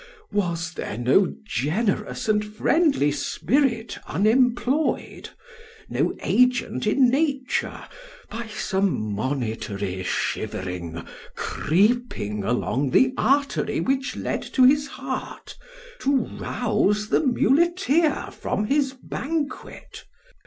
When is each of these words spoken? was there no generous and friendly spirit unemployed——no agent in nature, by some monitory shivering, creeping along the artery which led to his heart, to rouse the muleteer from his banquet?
was 0.31 0.73
there 0.73 0.97
no 0.97 1.31
generous 1.45 2.27
and 2.27 2.43
friendly 2.43 3.11
spirit 3.11 3.99
unemployed——no 4.07 6.15
agent 6.23 6.87
in 6.87 7.07
nature, 7.07 7.83
by 8.27 8.47
some 8.47 9.13
monitory 9.13 10.01
shivering, 10.01 11.05
creeping 11.35 12.43
along 12.43 12.89
the 12.89 13.13
artery 13.15 13.79
which 13.79 14.15
led 14.15 14.41
to 14.41 14.63
his 14.63 14.87
heart, 14.87 15.55
to 15.99 16.17
rouse 16.25 17.09
the 17.09 17.19
muleteer 17.23 18.31
from 18.31 18.65
his 18.65 18.93
banquet? 19.03 20.03